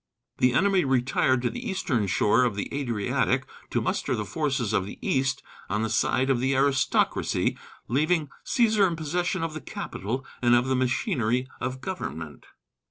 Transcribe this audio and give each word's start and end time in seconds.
The 0.39 0.53
enemy 0.53 0.83
retired 0.83 1.43
to 1.43 1.51
the 1.51 1.63
eastern 1.63 2.07
shore 2.07 2.43
of 2.43 2.55
the 2.55 2.73
Adriatic 2.75 3.45
to 3.69 3.81
muster 3.81 4.15
the 4.15 4.25
forces 4.25 4.73
of 4.73 4.87
the 4.87 4.97
East 4.99 5.43
on 5.69 5.83
the 5.83 5.91
side 5.91 6.31
of 6.31 6.39
the 6.39 6.55
aristocracy, 6.55 7.55
leaving 7.87 8.29
Cæsar 8.43 8.87
in 8.87 8.95
possession 8.95 9.43
of 9.43 9.53
the 9.53 9.61
capital 9.61 10.25
and 10.41 10.55
of 10.55 10.65
the 10.65 10.75
machinery 10.75 11.47
of 11.59 11.81
government. 11.81 12.47